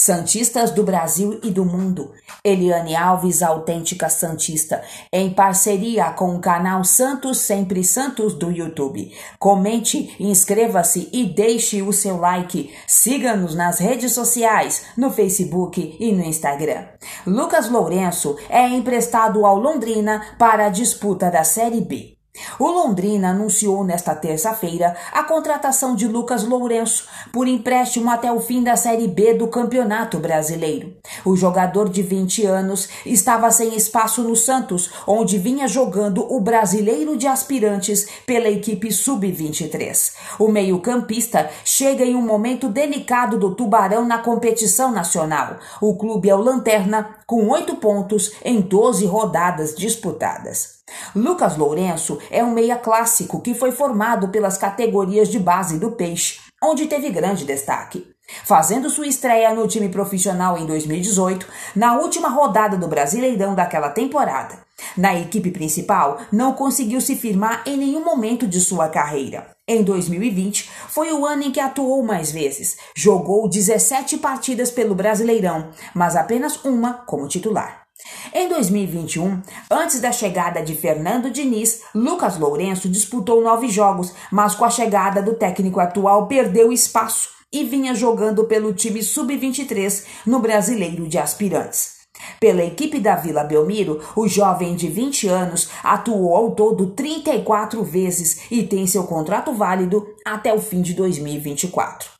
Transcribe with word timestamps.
Santistas 0.00 0.70
do 0.70 0.84
Brasil 0.84 1.40
e 1.42 1.50
do 1.50 1.64
mundo, 1.64 2.12
Eliane 2.44 2.94
Alves, 2.94 3.42
autêntica 3.42 4.08
Santista, 4.08 4.80
em 5.12 5.28
parceria 5.34 6.12
com 6.12 6.36
o 6.36 6.40
canal 6.40 6.84
Santos 6.84 7.38
Sempre 7.38 7.82
Santos 7.82 8.32
do 8.32 8.48
YouTube. 8.48 9.12
Comente, 9.40 10.14
inscreva-se 10.20 11.08
e 11.12 11.24
deixe 11.24 11.82
o 11.82 11.92
seu 11.92 12.16
like. 12.16 12.72
Siga-nos 12.86 13.56
nas 13.56 13.80
redes 13.80 14.12
sociais, 14.12 14.84
no 14.96 15.10
Facebook 15.10 15.96
e 15.98 16.12
no 16.12 16.22
Instagram. 16.22 16.86
Lucas 17.26 17.68
Lourenço 17.68 18.36
é 18.48 18.68
emprestado 18.68 19.44
ao 19.44 19.58
Londrina 19.58 20.24
para 20.38 20.66
a 20.66 20.70
disputa 20.70 21.28
da 21.28 21.42
Série 21.42 21.80
B. 21.80 22.17
O 22.58 22.68
Londrina 22.68 23.30
anunciou 23.30 23.84
nesta 23.84 24.14
terça-feira 24.14 24.96
a 25.12 25.22
contratação 25.22 25.94
de 25.94 26.06
Lucas 26.08 26.44
Lourenço 26.44 27.06
por 27.32 27.46
empréstimo 27.46 28.10
até 28.10 28.32
o 28.32 28.40
fim 28.40 28.62
da 28.62 28.76
Série 28.76 29.06
B 29.06 29.34
do 29.34 29.48
Campeonato 29.48 30.18
Brasileiro. 30.18 30.96
O 31.24 31.36
jogador 31.36 31.88
de 31.88 32.02
20 32.02 32.46
anos 32.46 32.88
estava 33.06 33.50
sem 33.50 33.76
espaço 33.76 34.22
no 34.22 34.34
Santos, 34.34 34.90
onde 35.06 35.38
vinha 35.38 35.68
jogando 35.68 36.26
o 36.32 36.40
Brasileiro 36.40 37.16
de 37.16 37.26
Aspirantes 37.26 38.08
pela 38.26 38.48
equipe 38.48 38.90
Sub-23. 38.92 40.14
O 40.38 40.48
meio-campista 40.48 41.50
chega 41.64 42.04
em 42.04 42.14
um 42.14 42.22
momento 42.22 42.68
delicado 42.68 43.38
do 43.38 43.54
Tubarão 43.54 44.04
na 44.04 44.18
competição 44.18 44.90
nacional. 44.90 45.58
O 45.80 45.96
clube 45.96 46.28
é 46.28 46.34
o 46.34 46.40
Lanterna, 46.40 47.16
com 47.26 47.48
oito 47.48 47.76
pontos 47.76 48.32
em 48.44 48.60
12 48.60 49.06
rodadas 49.06 49.74
disputadas. 49.74 50.77
Lucas 51.14 51.56
Lourenço 51.56 52.18
é 52.30 52.42
um 52.44 52.52
meia 52.52 52.76
clássico 52.76 53.40
que 53.40 53.54
foi 53.54 53.72
formado 53.72 54.28
pelas 54.28 54.58
categorias 54.58 55.28
de 55.28 55.38
base 55.38 55.78
do 55.78 55.92
Peixe, 55.92 56.40
onde 56.62 56.86
teve 56.86 57.10
grande 57.10 57.44
destaque. 57.44 58.06
Fazendo 58.44 58.90
sua 58.90 59.06
estreia 59.06 59.54
no 59.54 59.66
time 59.66 59.88
profissional 59.88 60.58
em 60.58 60.66
2018, 60.66 61.46
na 61.74 61.98
última 61.98 62.28
rodada 62.28 62.76
do 62.76 62.86
Brasileirão 62.86 63.54
daquela 63.54 63.88
temporada. 63.88 64.58
Na 64.96 65.18
equipe 65.18 65.50
principal, 65.50 66.18
não 66.30 66.52
conseguiu 66.52 67.00
se 67.00 67.16
firmar 67.16 67.62
em 67.66 67.76
nenhum 67.76 68.04
momento 68.04 68.46
de 68.46 68.60
sua 68.60 68.88
carreira. 68.88 69.46
Em 69.66 69.82
2020, 69.82 70.68
foi 70.88 71.12
o 71.12 71.26
ano 71.26 71.44
em 71.44 71.50
que 71.50 71.60
atuou 71.60 72.02
mais 72.02 72.30
vezes. 72.30 72.76
Jogou 72.94 73.48
17 73.48 74.18
partidas 74.18 74.70
pelo 74.70 74.94
Brasileirão, 74.94 75.70
mas 75.94 76.14
apenas 76.14 76.64
uma 76.64 76.94
como 76.94 77.28
titular. 77.28 77.87
Em 78.32 78.48
2021, 78.48 79.40
antes 79.70 80.00
da 80.00 80.12
chegada 80.12 80.62
de 80.62 80.74
Fernando 80.74 81.30
Diniz, 81.30 81.82
Lucas 81.94 82.38
Lourenço 82.38 82.88
disputou 82.88 83.42
nove 83.42 83.68
jogos, 83.68 84.12
mas 84.30 84.54
com 84.54 84.64
a 84.64 84.70
chegada 84.70 85.22
do 85.22 85.34
técnico 85.34 85.80
atual 85.80 86.26
perdeu 86.26 86.70
espaço 86.70 87.30
e 87.52 87.64
vinha 87.64 87.94
jogando 87.94 88.44
pelo 88.44 88.74
time 88.74 89.02
sub-23 89.02 90.04
no 90.26 90.40
Brasileiro 90.40 91.08
de 91.08 91.16
Aspirantes. 91.16 91.98
Pela 92.38 92.64
equipe 92.64 93.00
da 93.00 93.16
Vila 93.16 93.44
Belmiro, 93.44 94.00
o 94.14 94.28
jovem 94.28 94.74
de 94.74 94.88
20 94.88 95.28
anos 95.28 95.70
atuou 95.82 96.34
ao 96.34 96.50
todo 96.50 96.90
34 96.90 97.82
vezes 97.82 98.50
e 98.50 98.62
tem 98.62 98.86
seu 98.86 99.04
contrato 99.04 99.52
válido 99.54 100.06
até 100.24 100.52
o 100.52 100.60
fim 100.60 100.82
de 100.82 100.92
2024. 100.94 102.17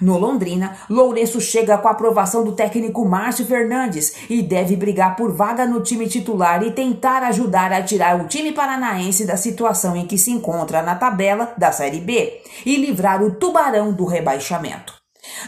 No 0.00 0.18
Londrina, 0.18 0.76
Lourenço 0.88 1.40
chega 1.40 1.78
com 1.78 1.88
a 1.88 1.92
aprovação 1.92 2.44
do 2.44 2.52
técnico 2.52 3.04
Márcio 3.04 3.46
Fernandes 3.46 4.14
e 4.28 4.42
deve 4.42 4.76
brigar 4.76 5.16
por 5.16 5.32
vaga 5.32 5.66
no 5.66 5.80
time 5.80 6.08
titular 6.08 6.62
e 6.62 6.72
tentar 6.72 7.22
ajudar 7.24 7.72
a 7.72 7.82
tirar 7.82 8.20
o 8.20 8.28
time 8.28 8.52
paranaense 8.52 9.24
da 9.24 9.36
situação 9.36 9.96
em 9.96 10.06
que 10.06 10.18
se 10.18 10.30
encontra 10.30 10.82
na 10.82 10.94
tabela 10.94 11.54
da 11.56 11.72
Série 11.72 12.00
B 12.00 12.40
e 12.64 12.76
livrar 12.76 13.22
o 13.22 13.32
Tubarão 13.32 13.92
do 13.92 14.04
rebaixamento. 14.04 14.94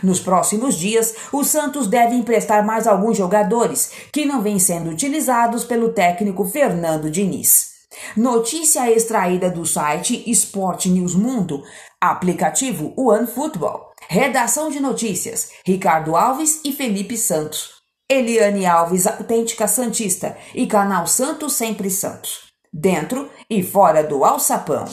Nos 0.03 0.21
próximos 0.21 0.77
dias, 0.77 1.15
o 1.33 1.45
Santos 1.45 1.87
deve 1.87 2.15
emprestar 2.15 2.65
mais 2.65 2.87
alguns 2.87 3.17
jogadores 3.17 3.91
que 4.13 4.25
não 4.25 4.43
vêm 4.43 4.59
sendo 4.59 4.91
utilizados 4.91 5.65
pelo 5.65 5.91
técnico 5.91 6.45
Fernando 6.45 7.11
Diniz. 7.11 7.77
Notícia 8.17 8.91
extraída 8.91 9.51
do 9.51 9.65
site 9.65 10.23
Sport 10.31 10.87
News 10.87 11.15
Mundo, 11.15 11.63
aplicativo 12.01 12.93
OneFootball. 12.97 13.96
Redação 14.09 14.71
de 14.71 14.81
notícias: 14.81 15.51
Ricardo 15.65 16.17
Alves 16.17 16.61
e 16.65 16.73
Felipe 16.73 17.17
Santos. 17.17 17.77
Eliane 18.09 18.65
Alves, 18.65 19.07
autêntica 19.07 19.67
Santista, 19.67 20.37
e 20.55 20.67
canal 20.67 21.07
Santos 21.07 21.55
Sempre 21.55 21.91
Santos. 21.91 22.53
Dentro 22.73 23.29
e 23.51 23.63
fora 23.63 24.05
do 24.05 24.25
alçapão. 24.25 24.85